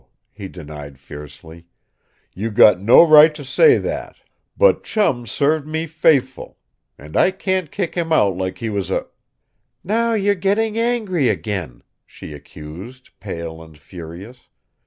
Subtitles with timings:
[0.31, 1.67] he denied fiercely.
[2.33, 4.15] "You got no right to say that!
[4.57, 6.57] But Chum's served me faithful.
[6.97, 9.05] And I can't kick him out like he was a"
[9.83, 14.47] "Now you are getting angry again!" she accused, pale and furious.